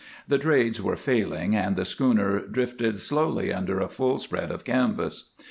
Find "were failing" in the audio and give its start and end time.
0.81-1.55